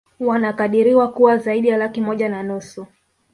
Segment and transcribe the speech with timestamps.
[0.19, 2.87] Wanakadiriwa kuwa zaidi ya laki moja na nusu